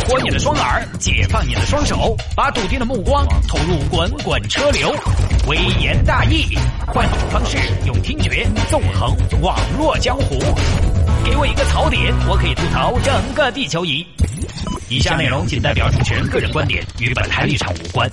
[0.00, 4.94] 活你的双耳，解放你的双手，把笃定的目光投入滚滚车流。
[5.48, 6.56] 微言大义，
[6.86, 7.56] 换种方式，
[7.86, 10.38] 用听觉纵横网络江湖。
[11.24, 14.06] 给我一个槽点，我可以吐槽整个地球仪。
[14.88, 18.10] 以下内容仅代表主持人个人观点，与本台立场无关。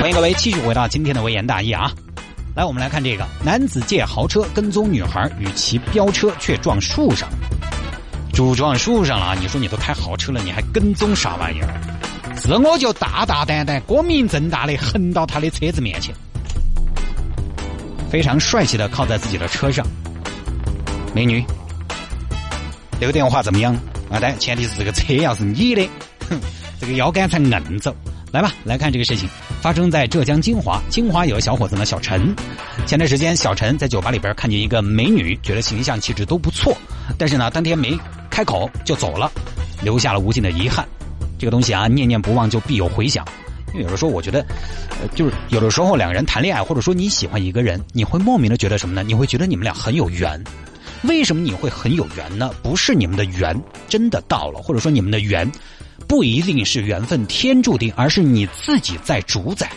[0.00, 1.90] 欢迎各位继续回到今天的微言大义啊！
[2.54, 7.28] 来，我们来看这个：男子借豪车跟踪女孩，与其飙车却撞树上。
[8.38, 11.68] 就撞树上了，你说你都开豪车了，你还跟踪啥玩意儿？
[12.40, 16.14] 是我就大大胆胆、光明正大的横到他的车子面前，
[18.08, 19.84] 非常帅气的靠在自己的车上。
[21.12, 21.44] 美女，
[23.00, 23.74] 留电话怎么样？
[24.08, 25.90] 啊，但前提是这个车要是你的，
[26.30, 26.38] 哼，
[26.80, 27.92] 这个腰杆才硬走。
[28.30, 29.28] 来吧，来看这个事情，
[29.60, 30.80] 发生在浙江金华。
[30.88, 32.32] 金华有个小伙子呢，小陈。
[32.86, 36.76] 前段时间，小陈在酒吧里边看见一个美女，觉得形象气质都不错，
[37.18, 37.98] 但是呢，当天没
[38.38, 39.28] 开口就走了，
[39.82, 40.86] 留下了无尽的遗憾。
[41.40, 43.26] 这个东西啊，念念不忘就必有回响。
[43.72, 44.46] 因为有的时候，我觉得，
[44.90, 49.02] 呃，就是有的时候两个人谈恋爱，或者说你喜欢一个人，你会莫名的觉得什么呢？
[49.02, 50.40] 你会觉得你们俩很有缘。
[51.02, 52.52] 为什么你会很有缘呢？
[52.62, 55.50] 不是你们的缘真的到了，或者说你们的缘。
[56.06, 59.68] 不一定是缘分天注定，而是你自己在主宰。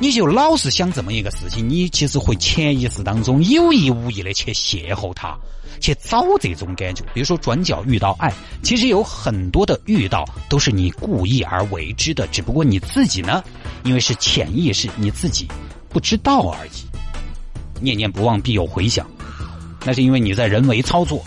[0.00, 5.36] 你就老是想这么一个事情，你其实会潜意识当中有意无意的去邂逅他，
[5.80, 7.02] 去找这种感觉。
[7.14, 13.42] 比如说转角遇到爱，其实有很多的遇到都是你故意而为之的，只不过你自己呢，
[13.84, 15.48] 因为是潜意识，你自己
[15.88, 16.70] 不知道而已。
[17.80, 19.06] 念念不忘必有回响，
[19.84, 21.24] 那是因为你在人为操作。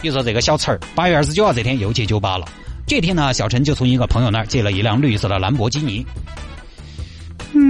[0.00, 2.46] 比如说这个小陈儿，八月二十九号这天又去酒吧了。
[2.86, 6.06] 这天呢，小陈就从一个朋友那儿借了一辆绿色的兰博基尼。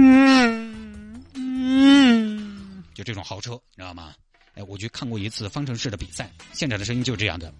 [0.09, 4.13] 嗯嗯，就这种豪车，你知道吗？
[4.55, 7.53] 哎，我去看过一次方程式的比赛，现场的声音就是这样的，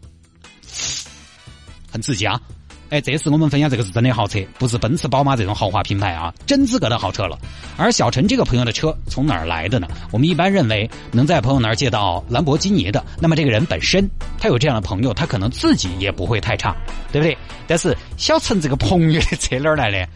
[1.92, 2.40] 很刺激啊！
[2.90, 7.38] 哎，这次我们分享这个是真的豪车，不是奔驰、宝马这种豪华品牌啊，真资格的豪车了。
[7.76, 9.88] 而小陈这个朋友的车从哪儿来的呢？
[10.12, 14.10] 我们一般认为能在朋友那儿借到兰博基尼的，那么这个人本身
[14.40, 16.76] 他有这样的朋友，他可能自己也不会太差，
[17.12, 17.38] 对不对？
[17.68, 20.10] 但是小陈这个朋友的车哪儿来的？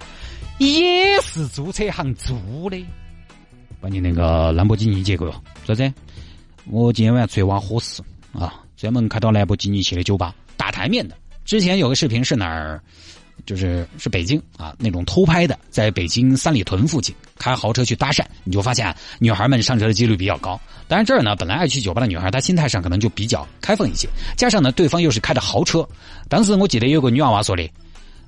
[0.61, 2.77] 也是租车行租的。
[3.79, 5.31] 把你那个兰博基尼借给我，
[5.65, 5.91] 啥子？
[6.65, 11.15] 我今天晚上出去挖伙食啊，专门开到兰博基尼去的酒吧，大台面的。
[11.45, 12.79] 之前有个视频是哪儿？
[13.43, 20.61] 就是是北京啊，那种偷拍的，在北京三里屯附近开豪车去搭讪，你就发现女孩们上车的几率比较高。
[20.87, 24.07] 当然这儿呢，本来爱去酒吧的女孩，她心态上可能就比较开放一些，
[24.37, 25.87] 加上呢，对方又是开着豪车。
[26.29, 27.67] 当时我记得有个女娃娃说的，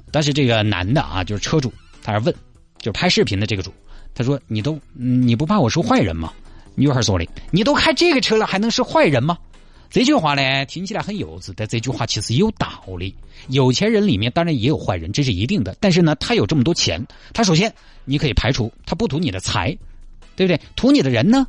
[0.09, 1.71] 但是这个男的啊，就是车主，
[2.03, 2.35] 他是问，
[2.79, 3.73] 就拍视频的这个主，
[4.13, 6.31] 他说：“你都你不怕我是坏人吗？”
[6.75, 9.37] 女孩说的：“你都开这个车了，还能是坏人吗？”
[9.89, 13.15] 这句话呢，听起来很幼稚，但这句话其实有道理。
[13.49, 15.77] 有钱人里面当然也有坏人，这是一定的。
[15.79, 17.71] 但是呢，他有这么多钱，他首先
[18.03, 19.77] 你可以排除他不图你的财，
[20.35, 20.59] 对不对？
[20.75, 21.45] 图你的人呢？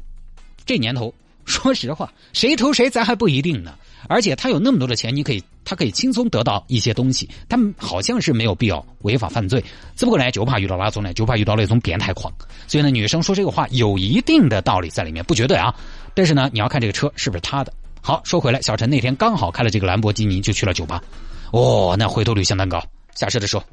[0.67, 1.13] 这年头，
[1.45, 3.75] 说实话，谁投谁咱还不一定呢。
[4.07, 9.63] 而且他有那么多的钱，你可以他可以轻松得到一些东西，他们好像是没有必要违法犯罪。
[9.97, 11.15] 只不过呢，就怕遇到哪种呢？
[11.15, 12.33] 就怕遇到那种变态狂。
[12.67, 15.75] 所以呢，女生说这个话有一定的道理在里面，不绝对啊。
[16.15, 17.73] 但是呢，你要看这个车是不是他的。
[18.03, 21.03] 好，说回来，小陈那天刚好开了这个兰博基尼，就去了酒吧。
[21.51, 22.83] 哦，那回头率相当高。
[23.15, 23.65] 下车的时候，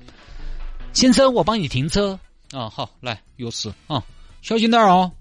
[0.94, 2.18] 先生，我帮你停车。
[2.54, 4.02] 啊，好，来，钥匙啊，
[4.42, 5.12] 小心点哦。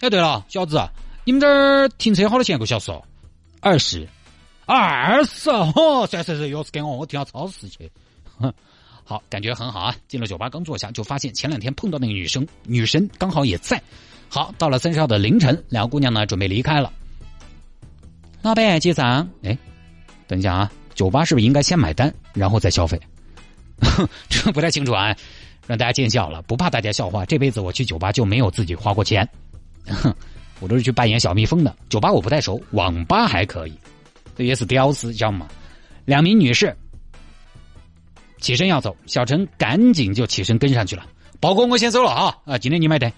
[0.00, 0.80] 哎，对了，小子，
[1.24, 3.02] 你们这儿停车好多钱一个小时哦？
[3.60, 4.08] 二十，
[4.66, 6.06] 二十哦。
[6.10, 7.90] 算 算算，钥匙给我，我停到超市去。
[9.04, 9.94] 好，感觉很好啊。
[10.08, 13.80] 进了酒吧，刚坐下就发现前两天碰到那个女生，女神刚好也在。
[14.28, 16.92] 好，到了三十号的凌晨，两个姑娘呢准备离开了。
[18.40, 19.56] 老板结账，哎，
[20.26, 23.00] 等一下啊，酒吧是不是应该先买单，然后再消费？
[24.28, 25.14] 这不太清楚啊，
[25.66, 27.24] 让大家见笑了，不怕大家笑话。
[27.24, 29.28] 这辈子我去酒吧就没有自己花过钱，
[29.86, 30.12] 哼
[30.62, 31.76] 我都是去扮演小蜜蜂的。
[31.88, 33.72] 酒吧我不太熟，网吧还可以，
[34.36, 35.48] 这也是屌丝，知道吗？
[36.04, 36.74] 两名女士
[38.38, 41.04] 起身要走，小陈赶紧就起身跟上去了。
[41.40, 42.56] 包哥我先走了啊啊！
[42.56, 43.12] 今天你买单。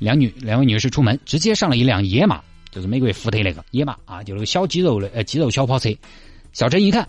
[0.00, 2.42] 两女两位女士出门，直接上了一辆野马。
[2.70, 5.88] 就是美国福特那个野马啊，就那个小肌肉的呃肌肉小跑车。
[6.52, 7.08] 小陈一看，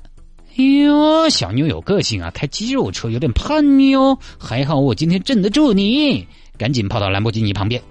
[0.57, 4.17] 哎呦，小妞有个性啊，开肌肉车有点叛逆哦。
[4.39, 6.25] 还好我今天镇得住你，
[6.57, 7.81] 赶紧跑到兰博基尼旁边，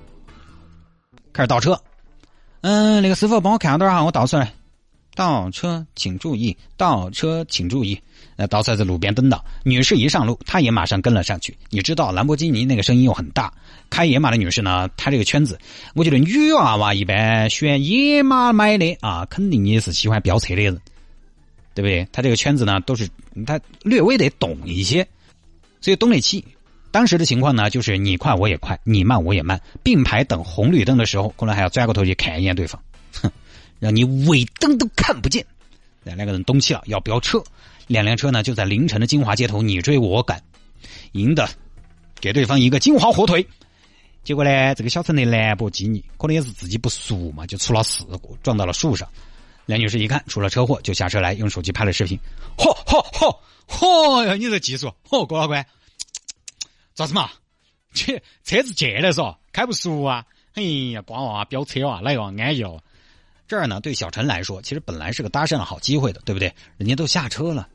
[1.32, 1.78] 开始倒车。
[2.60, 4.52] 嗯，那个师傅帮我看下点哈，我倒出来。
[5.14, 8.00] 倒车请注意，倒车请注意。
[8.36, 11.56] 那倒车在路边等到女士一上路，他也马上跟了上去。
[11.70, 13.52] 你知道兰博基尼那个声音又很大，
[13.90, 15.58] 开野马的女士呢，她这个圈子，
[15.94, 20.80] 我觉得女娃娃一般选野马买的啊，肯定也是喜欢飙车的人，
[21.74, 22.06] 对不对？
[22.12, 23.08] 她这个圈子呢，都是
[23.44, 25.04] 她略微得懂一些，
[25.80, 26.44] 所以懂得起。
[26.98, 32.82] 当时的情况呢，就是你快我也快，你慢我也慢，并排等红绿灯的时候，可能还要转过头去看一眼对方，
[33.22, 33.30] 哼，
[33.78, 35.46] 让你尾灯都看不见。
[36.02, 37.40] 两个人动气了，要飙车，
[37.86, 40.42] 两辆车呢就在凌晨的金华街头你追我赶，
[41.12, 41.48] 赢的
[42.20, 43.46] 给对方一个金华火腿。
[44.24, 49.08] 结果呢，这个小陈的兰博基尼可能也是自己不熟嘛，就出了事故，撞到了树上。
[49.66, 52.18] 梁女士一看出了车祸，就下车来用手机拍了视频。
[52.56, 53.36] 嚯嚯嚯
[53.68, 54.34] 嚯呀！
[54.34, 55.64] 你这技术，嚯，郭老官。
[56.98, 57.30] 咋子嘛？
[57.94, 60.24] 切，车子借的嗦，开不熟啊！
[60.54, 62.82] 哎呀，瓜娃飙车啊，来个安逸哦。
[63.46, 66.52] 这儿呢，对小陈来说，其实本来是个搭讪的好机会的，对不对？
[66.76, 67.68] 人家都下车了。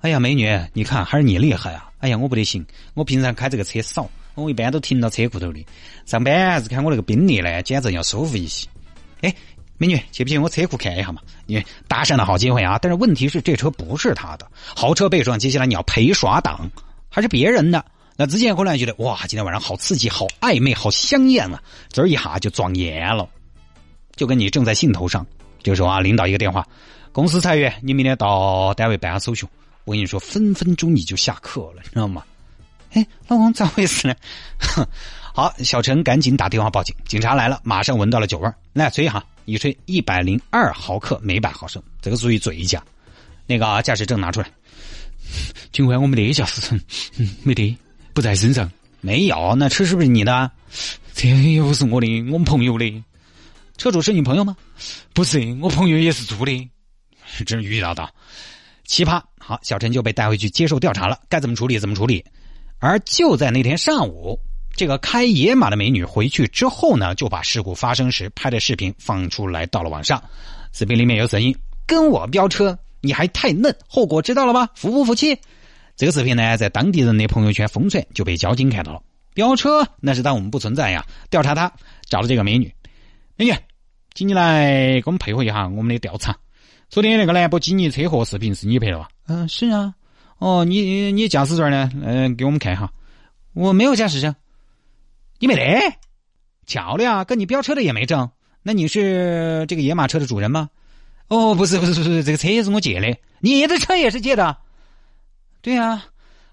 [0.00, 1.90] 哎呀，美女，你看还是你厉害啊！
[1.98, 2.64] 哎呀，我不得行，
[2.94, 5.66] 我平常开这个车少，我一般都停到车库头的。
[6.06, 8.68] 上班还是开我那个宾利呢，简直要舒服一些。
[9.22, 9.34] 哎，
[9.76, 11.20] 美女，去不去我车库看一下嘛？
[11.46, 12.78] 你搭讪的好机会啊！
[12.80, 16.70] 但是问题是，这车不是他的，豪车被撞，接下来你要赔耍档，
[17.10, 17.84] 还是别人的。
[18.16, 21.62] 那之前可能觉得哇，今天晚上好刺激、好暧昧、好香艳啊！
[21.90, 23.28] 这儿一下就撞眼了，
[24.16, 25.26] 就跟你正在兴头上。
[25.62, 26.66] 这个时候啊，领导一个电话，
[27.10, 29.46] 公司裁员，你明天到单位办手续。
[29.84, 32.22] 我跟你说，分分钟你就下课了，知道吗？
[32.92, 34.14] 哎，老公咋回事呢？
[35.34, 42.82] 好，小陈赶紧打电话报警，警察来了，马上闻到了酒味来吹一下，一吹一百零二毫克每百毫升，这个属于醉驾。
[43.46, 44.48] 那个驾驶证拿出来。
[45.72, 46.80] 警官，我没得驾驶证，
[47.42, 47.76] 没得。
[48.12, 48.70] 不在身上，
[49.00, 49.54] 没有。
[49.56, 50.50] 那车是不是你的？
[51.14, 53.04] 这又不是我的，我们朋友的。
[53.76, 54.56] 车主是你朋友吗？
[55.12, 56.70] 不是，我朋友也是租的。
[57.46, 58.08] 真遇到的
[58.84, 59.22] 奇葩。
[59.38, 61.18] 好，小陈就被带回去接受调查了。
[61.28, 62.24] 该怎么处理怎么处理。
[62.78, 64.38] 而就在那天上午，
[64.76, 70.22] 这个开野马的美女回去之后呢，就把事故发生时拍的视频放出来到了网上。
[70.72, 71.54] 视频里面有声音
[71.86, 74.68] ：“跟我飙车，你还太嫩，后果知道了吗？
[74.74, 75.38] 服不服气？”
[76.02, 79.00] 这个视频呢，在当地人的朋友圈疯传，就被交警看到了。
[79.34, 81.06] 飙车那是当我们不存在呀！
[81.30, 81.72] 调查他，
[82.10, 82.74] 找了这个美女。
[83.36, 83.54] 美女，
[84.12, 86.36] 请你来给我们配合一下我们的调查。
[86.88, 89.08] 昨天那个兰博基尼车祸视频是你拍的吧？
[89.28, 89.94] 嗯，是啊。
[90.38, 91.88] 哦，你你驾驶证呢？
[92.04, 92.90] 嗯，给我们看一下。
[93.52, 94.34] 我没有驾驶证。
[95.38, 95.80] 你没得？
[96.66, 98.28] 巧了呀，跟你飙车的也没证。
[98.64, 100.68] 那你是这个野马车的主人吗？
[101.28, 103.16] 哦，不是，不是，不是，这个车也是我借的。
[103.38, 104.58] 你的车也是借的。
[105.62, 106.04] 对呀，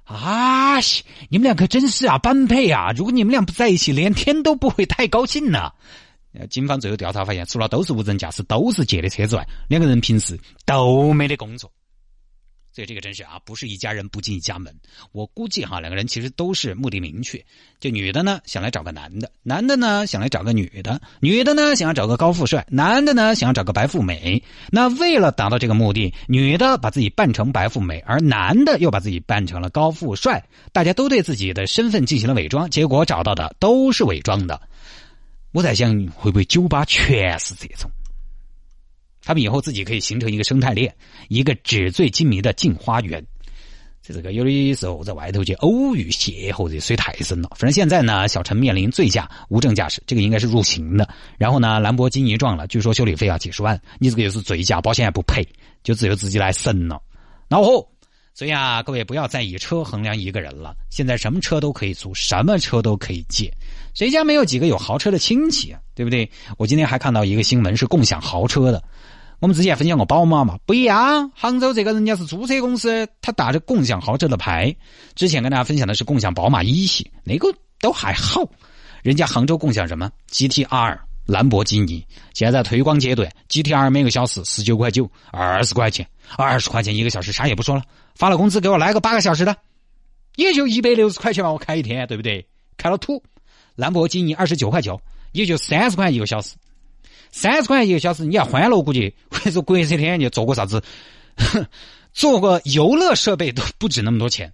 [0.05, 2.91] 啊西，你们俩可真是啊，般配啊！
[2.95, 5.71] 如果你们俩不在一起，连天都不会太高兴呢。
[6.49, 11.69] 警方最后调查发现，除了都是无证驾驶、都是借的车之外，两个人平时都没得工作。
[12.79, 14.73] 所以这个真是啊，不是一家人不进一家门。
[15.11, 17.43] 我估计哈，两个人其实都是目的明确。
[17.77, 24.41] 就女的呢，想来找个男的；男的呢，想来找个女的；女的呢，想要找个高富帅；男的呢，想要找个白富美。
[24.71, 30.41] 那为了达到这个目的，女的把自己扮成白富美，而男的又把自己扮成了高富帅。
[30.71, 34.61] 大家都对自己的身份进行了伪装，结果找到的都是伪装的。
[35.51, 37.91] 我在想，会不会酒吧全是这种？
[39.29, 40.91] 他们以后自己可以形成一个生态链，
[41.27, 43.23] 一个纸醉金迷的镜花园。
[44.01, 47.49] 这这个有的时候在外头去偶遇邂逅，这水太深了。
[47.51, 51.07] 反正现在呢，小陈面临醉驾、无证驾驶，这个应该是入刑的。
[51.37, 53.79] 然后呢，兰博基尼撞了，据说修理费要几十万。
[53.99, 55.47] 你这个又是醉驾，保险也不赔，
[55.83, 56.99] 就只有自己来审了。
[57.49, 57.87] 恼火！
[58.33, 60.73] 所以啊，各位不要再以车衡量一个人了。
[60.89, 63.53] 现在什么车都可以租，什么车都可以借。
[63.93, 65.79] 谁家没有几个有豪车的亲戚啊？
[65.93, 66.27] 对不对？
[66.57, 68.81] 我今天还看到一个新闻，是共享豪车的。
[69.39, 71.31] 我们之前分享过宝马嘛，不一样。
[71.33, 74.75] 杭州这个人家是租车公司，他打着共享豪车的牌。
[75.15, 77.47] 之前跟大家分享的是共享宝马一系，那个
[77.79, 78.43] 都还好。
[79.01, 82.05] 人家杭州共享什么？GTR、兰博基尼。
[82.33, 86.05] 现在推广阶段，GTR 每个小时十九块九，二十块钱，
[86.37, 87.83] 二十块钱一个小时，啥也不说了。
[88.15, 89.55] 发了工资给我来个八个小时的，
[90.35, 92.45] 也就一百六十块钱吧，我开一天，对不对？
[92.75, 93.23] 开了土。
[93.75, 94.99] 兰博基尼二十九块九，
[95.31, 96.55] 也就三十块一个小时。
[97.31, 100.83] 三十块钱一个小时，你要欢乐，估计或者说国这天就做个啥子，
[102.11, 104.51] 做个游乐设备都不止那么多钱。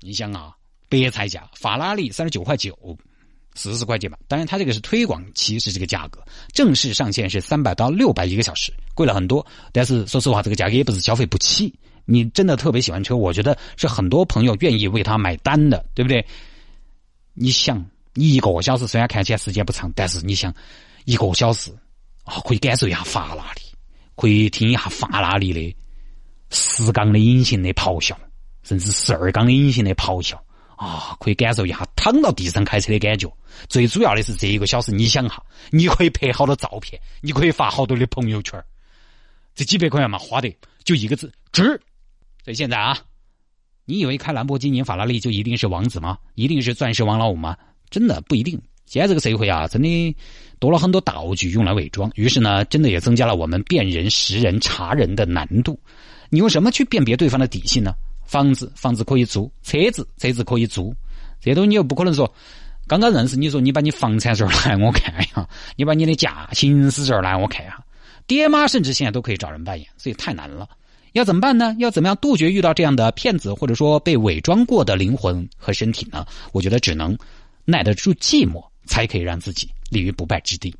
[0.00, 0.52] 你想啊，
[0.88, 2.76] 白菜价，法拉利三十九块九，
[3.54, 4.16] 四十块钱吧。
[4.28, 9.44] 当然，它这个是推广期是这个价格，正式上线是三百到六百一个小时，贵了很多。
[9.72, 11.74] 但是说实话，这个价格也不是消费不起。
[12.06, 16.24] 你真的特别喜欢车，我觉得是很多朋友愿意为他买单的，对不对？
[17.34, 20.54] 你想，你一个小时虽然看起来时间不长，但是你想。
[21.10, 21.72] 一个小时
[22.22, 23.62] 啊，可以感受一下法拉利，
[24.14, 25.76] 可以听一下法拉利的
[26.50, 28.16] 十缸的引擎的咆哮，
[28.62, 30.40] 甚至十二缸的引擎的咆哮
[30.76, 33.28] 啊，可以感受一下躺到地上开车的感觉。
[33.68, 38.62] 最主要的是这一个小时，你想哈，你可以拍好多照片，你可以发好多的朋友圈
[39.56, 41.64] 这几百块钱嘛，花的就一个字：值。
[42.44, 42.96] 所以现在啊，
[43.84, 46.18] 你以为开兰博基尼、法拉利就一定是王子吗？
[46.36, 47.56] 一定是钻石王老五吗？
[47.90, 48.62] 真的不一定。
[48.90, 50.16] 现在这个社会啊，真的
[50.58, 55.78] 多了很多道具用来伪装，于是呢，真的也增加了我们辨人、识人、查人的难度。
[56.28, 57.92] 你用什么去辨别对方的底细呢？
[58.24, 60.92] 房子，房子可以租；车子，车子可以租。
[61.40, 62.28] 这东西你又不可能说。
[62.88, 67.80] 刚刚认识你说你把你房产证来 我看一下，你把你的驾行驶证来我看一下，
[68.26, 70.68] 爹妈甚至现在都可以找人扮演，所以太难了。
[71.12, 71.76] 要怎么办呢？
[71.78, 76.26] 要怎么样杜绝遇到这样的骗子，或者说被伪装过的灵魂和身体呢？
[76.50, 77.16] 我觉得只能
[77.64, 80.74] 耐得住寂寞，才可以让自己立于不败之地。